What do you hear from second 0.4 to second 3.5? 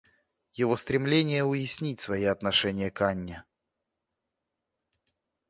Его стремление уяснить свои отношения к Анне.